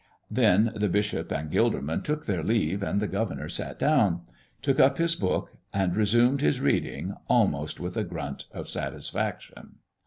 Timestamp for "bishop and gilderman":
0.89-2.03